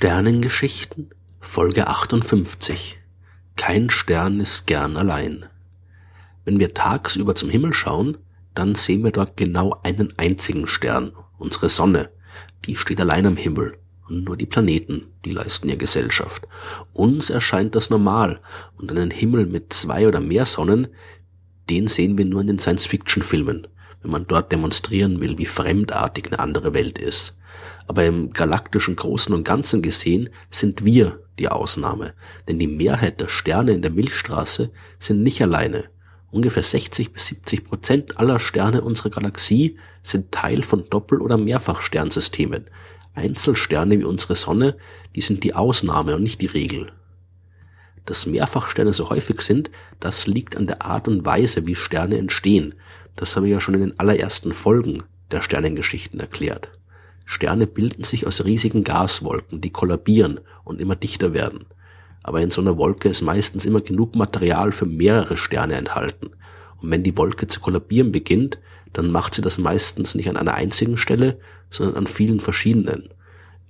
[0.00, 1.10] Sternengeschichten
[1.40, 3.00] Folge 58
[3.56, 5.46] Kein Stern ist gern allein.
[6.44, 8.16] Wenn wir tagsüber zum Himmel schauen,
[8.54, 12.10] dann sehen wir dort genau einen einzigen Stern, unsere Sonne.
[12.64, 13.76] Die steht allein am Himmel
[14.08, 16.46] und nur die Planeten, die leisten ihr Gesellschaft.
[16.92, 18.40] Uns erscheint das normal
[18.76, 20.86] und einen Himmel mit zwei oder mehr Sonnen,
[21.68, 23.66] den sehen wir nur in den Science-Fiction-Filmen,
[24.02, 27.37] wenn man dort demonstrieren will, wie fremdartig eine andere Welt ist
[27.86, 32.14] aber im galaktischen Großen und Ganzen gesehen sind wir die Ausnahme,
[32.48, 35.84] denn die Mehrheit der Sterne in der Milchstraße sind nicht alleine.
[36.30, 42.66] Ungefähr 60 bis 70 Prozent aller Sterne unserer Galaxie sind Teil von Doppel- oder Mehrfachsternsystemen.
[43.14, 44.76] Einzelsterne wie unsere Sonne,
[45.16, 46.92] die sind die Ausnahme und nicht die Regel.
[48.04, 52.74] Dass Mehrfachsterne so häufig sind, das liegt an der Art und Weise, wie Sterne entstehen.
[53.16, 56.77] Das habe ich ja schon in den allerersten Folgen der Sternengeschichten erklärt.
[57.30, 61.66] Sterne bilden sich aus riesigen Gaswolken, die kollabieren und immer dichter werden.
[62.22, 66.30] Aber in so einer Wolke ist meistens immer genug Material für mehrere Sterne enthalten.
[66.80, 68.58] Und wenn die Wolke zu kollabieren beginnt,
[68.94, 73.10] dann macht sie das meistens nicht an einer einzigen Stelle, sondern an vielen verschiedenen.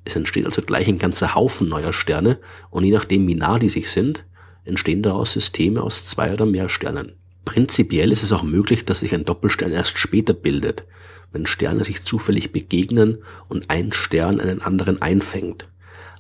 [0.05, 2.39] Es entsteht also gleich ein ganzer Haufen neuer Sterne
[2.71, 4.25] und je nachdem, wie nah die sich sind,
[4.63, 7.15] entstehen daraus Systeme aus zwei oder mehr Sternen.
[7.45, 10.87] Prinzipiell ist es auch möglich, dass sich ein Doppelstern erst später bildet,
[11.33, 15.69] wenn Sterne sich zufällig begegnen und ein Stern einen anderen einfängt.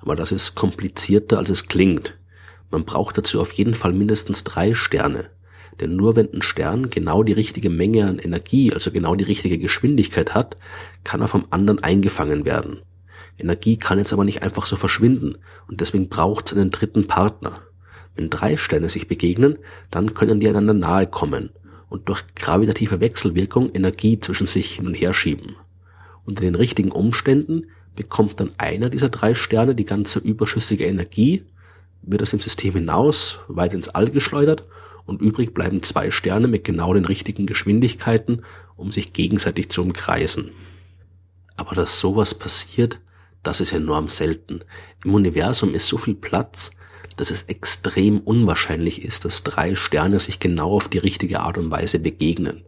[0.00, 2.16] Aber das ist komplizierter, als es klingt.
[2.70, 5.30] Man braucht dazu auf jeden Fall mindestens drei Sterne.
[5.80, 9.58] Denn nur wenn ein Stern genau die richtige Menge an Energie, also genau die richtige
[9.58, 10.56] Geschwindigkeit hat,
[11.04, 12.80] kann er vom anderen eingefangen werden.
[13.38, 17.60] Energie kann jetzt aber nicht einfach so verschwinden und deswegen braucht es einen dritten Partner.
[18.16, 19.58] Wenn drei Sterne sich begegnen,
[19.92, 21.50] dann können die einander nahe kommen
[21.88, 25.56] und durch gravitative Wechselwirkung Energie zwischen sich hin und her schieben.
[26.24, 27.66] Unter den richtigen Umständen
[27.96, 31.44] bekommt dann einer dieser drei Sterne die ganze überschüssige Energie,
[32.02, 34.64] wird aus dem System hinaus weit ins All geschleudert
[35.04, 38.42] und übrig bleiben zwei Sterne mit genau den richtigen Geschwindigkeiten,
[38.76, 40.50] um sich gegenseitig zu umkreisen.
[41.56, 43.00] Aber dass sowas passiert,
[43.42, 44.60] das ist enorm selten.
[45.04, 46.70] Im Universum ist so viel Platz,
[47.16, 51.70] dass es extrem unwahrscheinlich ist, dass drei Sterne sich genau auf die richtige Art und
[51.70, 52.64] Weise begegnen.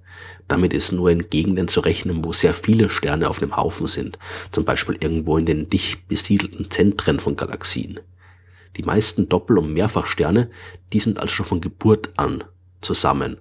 [0.49, 4.19] Damit ist nur in Gegenden zu rechnen, wo sehr viele Sterne auf einem Haufen sind,
[4.51, 8.01] zum Beispiel irgendwo in den dicht besiedelten Zentren von Galaxien.
[8.77, 10.51] Die meisten Doppel- und Mehrfachsterne,
[10.93, 12.45] die sind also schon von Geburt an
[12.81, 13.39] zusammen.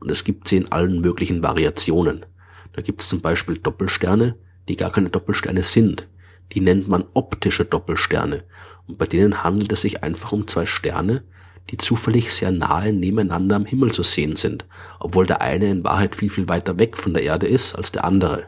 [0.00, 2.26] Und es gibt sie in allen möglichen Variationen.
[2.72, 4.36] Da gibt es zum Beispiel Doppelsterne,
[4.68, 6.08] die gar keine Doppelsterne sind.
[6.52, 8.44] Die nennt man optische Doppelsterne
[8.92, 11.22] und bei denen handelt es sich einfach um zwei Sterne,
[11.70, 14.66] die zufällig sehr nahe nebeneinander am Himmel zu sehen sind,
[15.00, 18.04] obwohl der eine in Wahrheit viel, viel weiter weg von der Erde ist als der
[18.04, 18.44] andere.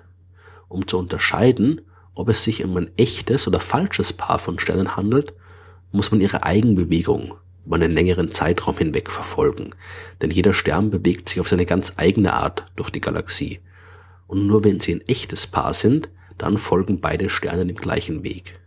[0.69, 1.81] Um zu unterscheiden,
[2.15, 5.33] ob es sich um ein echtes oder falsches Paar von Sternen handelt,
[5.93, 7.33] muss man ihre Eigenbewegung
[7.65, 9.71] über einen längeren Zeitraum hinweg verfolgen,
[10.21, 13.61] denn jeder Stern bewegt sich auf seine ganz eigene Art durch die Galaxie.
[14.27, 18.61] Und nur wenn sie ein echtes Paar sind, dann folgen beide Sterne dem gleichen Weg.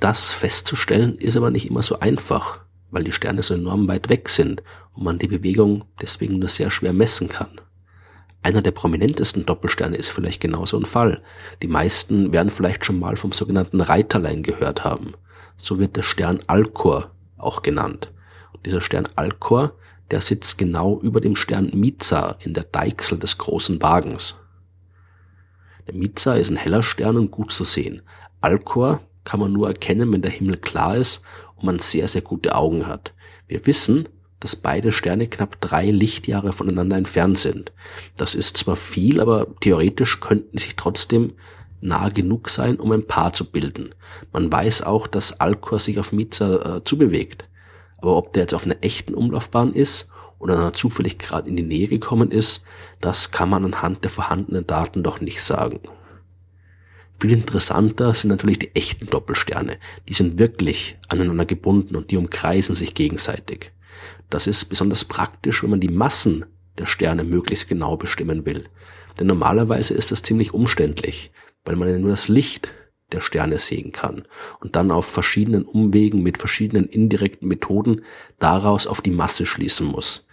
[0.00, 2.60] Das festzustellen ist aber nicht immer so einfach,
[2.90, 4.62] weil die Sterne so enorm weit weg sind
[4.94, 7.60] und man die Bewegung deswegen nur sehr schwer messen kann.
[8.42, 11.22] Einer der prominentesten Doppelsterne ist vielleicht genauso ein Fall.
[11.62, 15.14] Die meisten werden vielleicht schon mal vom sogenannten Reiterlein gehört haben.
[15.56, 18.12] So wird der Stern Alcor auch genannt.
[18.52, 19.74] Und dieser Stern Alcor,
[20.12, 24.36] der sitzt genau über dem Stern Miza in der Deichsel des großen Wagens.
[25.88, 28.02] Der Miza ist ein heller Stern und gut zu sehen.
[28.40, 31.20] Alcor kann man nur erkennen, wenn der Himmel klar ist
[31.56, 33.12] und man sehr, sehr gute Augen hat.
[33.46, 34.08] Wir wissen,
[34.40, 37.72] dass beide Sterne knapp drei Lichtjahre voneinander entfernt sind.
[38.16, 41.34] Das ist zwar viel, aber theoretisch könnten sich trotzdem
[41.82, 43.94] nah genug sein, um ein Paar zu bilden.
[44.32, 47.46] Man weiß auch, dass Alcor sich auf Miza äh, zubewegt.
[47.98, 50.08] Aber ob der jetzt auf einer echten Umlaufbahn ist
[50.38, 52.64] oder zufällig gerade in die Nähe gekommen ist,
[53.02, 55.80] das kann man anhand der vorhandenen Daten doch nicht sagen.
[57.20, 59.78] Viel interessanter sind natürlich die echten Doppelsterne.
[60.08, 63.72] Die sind wirklich aneinander gebunden und die umkreisen sich gegenseitig.
[64.30, 66.46] Das ist besonders praktisch, wenn man die Massen
[66.78, 68.64] der Sterne möglichst genau bestimmen will.
[69.18, 71.32] Denn normalerweise ist das ziemlich umständlich,
[71.64, 72.72] weil man ja nur das Licht
[73.10, 74.24] der Sterne sehen kann
[74.60, 78.02] und dann auf verschiedenen Umwegen mit verschiedenen indirekten Methoden
[78.38, 80.28] daraus auf die Masse schließen muss.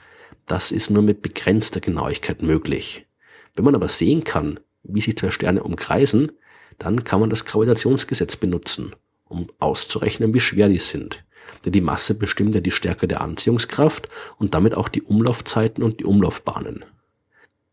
[0.45, 3.07] Das ist nur mit begrenzter Genauigkeit möglich.
[3.55, 6.31] Wenn man aber sehen kann, wie sich zwei Sterne umkreisen,
[6.77, 8.95] dann kann man das Gravitationsgesetz benutzen,
[9.25, 11.23] um auszurechnen, wie schwer die sind.
[11.63, 15.99] Denn die Masse bestimmt ja die Stärke der Anziehungskraft und damit auch die Umlaufzeiten und
[15.99, 16.85] die Umlaufbahnen.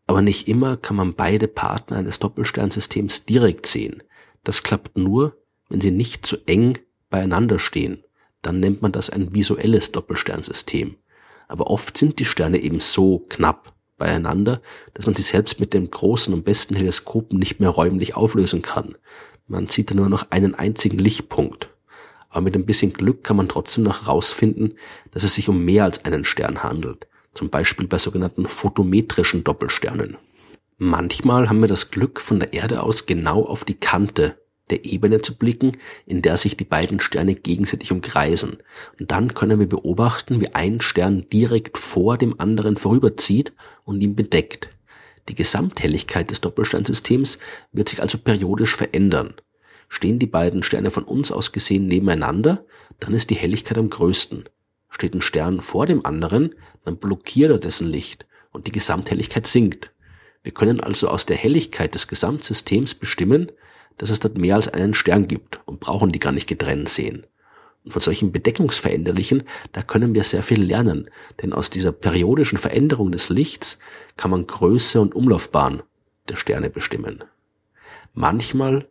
[0.05, 4.03] Aber nicht immer kann man beide Partner eines Doppelsternsystems direkt sehen.
[4.43, 5.37] Das klappt nur,
[5.69, 6.79] wenn sie nicht zu eng
[7.09, 8.03] beieinander stehen,
[8.41, 10.97] dann nennt man das ein visuelles Doppelsternsystem.
[11.47, 14.61] Aber oft sind die Sterne eben so knapp beieinander,
[14.93, 18.95] dass man sie selbst mit dem großen und besten Teleskopen nicht mehr räumlich auflösen kann.
[19.47, 21.69] Man sieht da nur noch einen einzigen Lichtpunkt.
[22.29, 24.73] Aber mit ein bisschen Glück kann man trotzdem noch herausfinden,
[25.11, 27.07] dass es sich um mehr als einen Stern handelt.
[27.33, 30.17] Zum Beispiel bei sogenannten photometrischen Doppelsternen.
[30.77, 34.37] Manchmal haben wir das Glück, von der Erde aus genau auf die Kante
[34.73, 35.73] der Ebene zu blicken,
[36.07, 38.57] in der sich die beiden Sterne gegenseitig umkreisen.
[38.99, 43.53] Und dann können wir beobachten, wie ein Stern direkt vor dem anderen vorüberzieht
[43.83, 44.69] und ihn bedeckt.
[45.29, 47.37] Die Gesamthelligkeit des Doppelsternsystems
[47.71, 49.35] wird sich also periodisch verändern.
[49.89, 52.65] Stehen die beiden Sterne von uns aus gesehen nebeneinander,
[52.99, 54.45] dann ist die Helligkeit am größten.
[54.89, 59.91] Steht ein Stern vor dem anderen, dann blockiert er dessen Licht und die Gesamthelligkeit sinkt.
[60.41, 63.51] Wir können also aus der Helligkeit des Gesamtsystems bestimmen,
[63.97, 67.25] dass es dort mehr als einen Stern gibt und brauchen die gar nicht getrennt sehen.
[67.83, 69.43] Und von solchen Bedeckungsveränderlichen,
[69.73, 71.09] da können wir sehr viel lernen,
[71.41, 73.79] denn aus dieser periodischen Veränderung des Lichts
[74.15, 75.83] kann man Größe und Umlaufbahn
[76.29, 77.23] der Sterne bestimmen.
[78.13, 78.87] Manchmal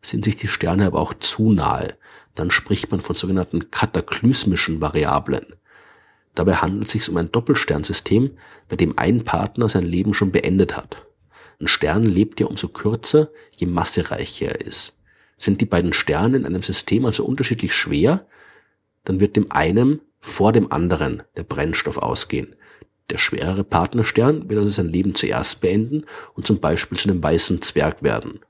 [0.00, 1.94] sind sich die Sterne aber auch zu nahe,
[2.34, 5.46] dann spricht man von sogenannten kataklysmischen Variablen.
[6.34, 8.36] Dabei handelt es sich um ein Doppelsternsystem,
[8.68, 11.06] bei dem ein Partner sein Leben schon beendet hat.
[11.62, 14.98] Ein Stern lebt ja umso kürzer, je massereicher er ist.
[15.36, 18.26] Sind die beiden Sterne in einem System also unterschiedlich schwer,
[19.04, 22.56] dann wird dem einen vor dem anderen der Brennstoff ausgehen.
[23.10, 26.04] Der schwerere Partnerstern wird also sein Leben zuerst beenden
[26.34, 28.40] und zum Beispiel zu einem weißen Zwerg werden.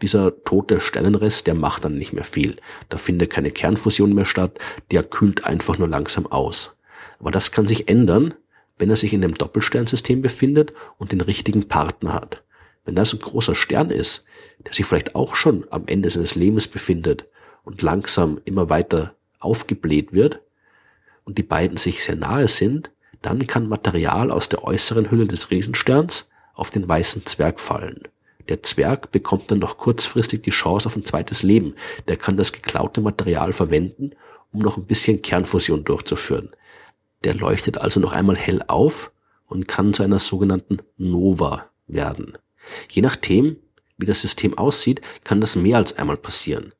[0.00, 2.54] Dieser tote Sternenrest, der macht dann nicht mehr viel.
[2.88, 4.60] Da findet keine Kernfusion mehr statt,
[4.92, 6.76] der kühlt einfach nur langsam aus.
[7.18, 8.34] Aber das kann sich ändern,
[8.78, 12.44] wenn er sich in einem Doppelsternsystem befindet und den richtigen Partner hat.
[12.84, 14.24] Wenn das ein großer Stern ist,
[14.66, 17.26] der sich vielleicht auch schon am Ende seines Lebens befindet
[17.62, 20.40] und langsam immer weiter aufgebläht wird
[21.24, 22.90] und die beiden sich sehr nahe sind,
[23.22, 28.08] dann kann Material aus der äußeren Hülle des Riesensterns auf den weißen Zwerg fallen.
[28.48, 31.74] Der Zwerg bekommt dann noch kurzfristig die Chance auf ein zweites Leben.
[32.08, 34.12] Der kann das geklaute Material verwenden,
[34.52, 36.50] um noch ein bisschen Kernfusion durchzuführen.
[37.22, 39.12] Der leuchtet also noch einmal hell auf
[39.46, 42.38] und kann zu einer sogenannten Nova werden.
[42.88, 43.56] Je nachdem,
[43.96, 46.72] wie das System aussieht, kann das mehr als einmal passieren.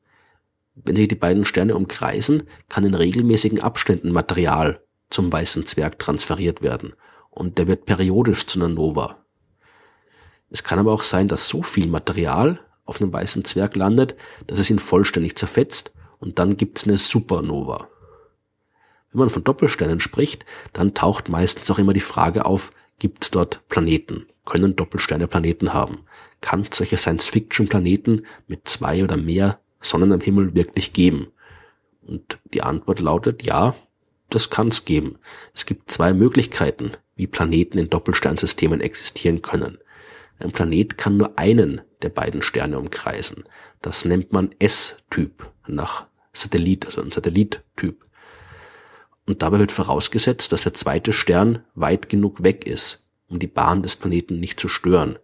[0.75, 6.61] Wenn sich die beiden Sterne umkreisen, kann in regelmäßigen Abständen Material zum weißen Zwerg transferiert
[6.61, 6.93] werden
[7.29, 9.17] und der wird periodisch zu einer Nova.
[10.49, 14.15] Es kann aber auch sein, dass so viel Material auf einem weißen Zwerg landet,
[14.47, 17.87] dass es ihn vollständig zerfetzt und dann gibt's eine Supernova.
[19.11, 23.67] Wenn man von Doppelsternen spricht, dann taucht meistens auch immer die Frage auf, gibt's dort
[23.67, 24.25] Planeten?
[24.51, 25.99] Können Doppelsterne Planeten haben?
[26.41, 31.27] Kann solche Science-Fiction-Planeten mit zwei oder mehr Sonnen am Himmel wirklich geben?
[32.01, 33.75] Und die Antwort lautet ja,
[34.29, 35.19] das kann es geben.
[35.53, 39.77] Es gibt zwei Möglichkeiten, wie Planeten in Doppelsternsystemen existieren können.
[40.39, 43.45] Ein Planet kann nur einen der beiden Sterne umkreisen.
[43.81, 48.05] Das nennt man S-Typ nach Satellit, also ein Satellittyp.
[49.25, 53.81] Und dabei wird vorausgesetzt, dass der zweite Stern weit genug weg ist, um die Bahn
[53.81, 55.17] des Planeten nicht zu stören.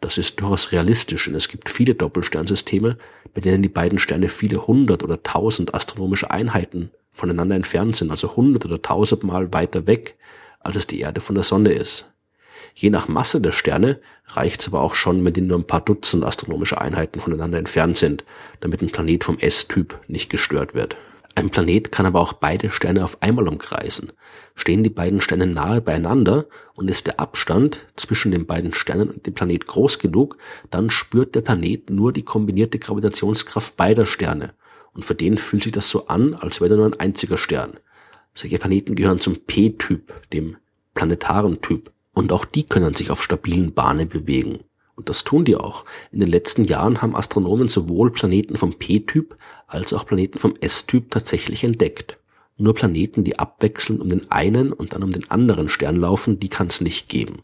[0.00, 2.98] Das ist durchaus realistisch, und es gibt viele Doppelsternsysteme,
[3.34, 8.36] bei denen die beiden Sterne viele hundert oder tausend astronomische Einheiten voneinander entfernt sind, also
[8.36, 10.16] hundert oder tausendmal weiter weg,
[10.60, 12.10] als es die Erde von der Sonne ist.
[12.74, 15.80] Je nach Masse der Sterne reicht es aber auch schon, wenn die nur ein paar
[15.80, 18.24] Dutzend astronomische Einheiten voneinander entfernt sind,
[18.60, 20.96] damit ein Planet vom S-Typ nicht gestört wird.
[21.36, 24.10] Ein Planet kann aber auch beide Sterne auf einmal umkreisen.
[24.54, 29.26] Stehen die beiden Sterne nahe beieinander und ist der Abstand zwischen den beiden Sternen und
[29.26, 30.38] dem Planet groß genug,
[30.70, 34.54] dann spürt der Planet nur die kombinierte Gravitationskraft beider Sterne.
[34.94, 37.74] Und für den fühlt sich das so an, als wäre er nur ein einziger Stern.
[38.32, 40.56] Solche Planeten gehören zum P-Typ, dem
[40.94, 41.92] planetaren Typ.
[42.14, 44.60] Und auch die können sich auf stabilen Bahnen bewegen.
[44.96, 45.84] Und das tun die auch.
[46.10, 49.36] In den letzten Jahren haben Astronomen sowohl Planeten vom P-Typ
[49.66, 52.18] als auch Planeten vom S-Typ tatsächlich entdeckt.
[52.56, 56.48] Nur Planeten, die abwechselnd um den einen und dann um den anderen Stern laufen, die
[56.48, 57.42] kann es nicht geben.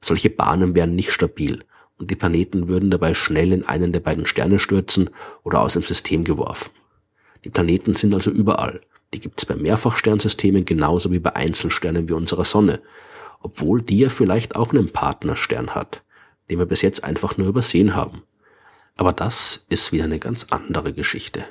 [0.00, 1.64] Solche Bahnen wären nicht stabil
[1.98, 5.10] und die Planeten würden dabei schnell in einen der beiden Sterne stürzen
[5.44, 6.70] oder aus dem System geworfen.
[7.44, 8.80] Die Planeten sind also überall.
[9.14, 12.80] Die gibt's bei Mehrfachsternsystemen genauso wie bei Einzelsternen wie unserer Sonne,
[13.40, 16.02] obwohl die ja vielleicht auch einen Partnerstern hat
[16.50, 18.22] den wir bis jetzt einfach nur übersehen haben.
[18.96, 21.44] Aber das ist wieder eine ganz andere Geschichte.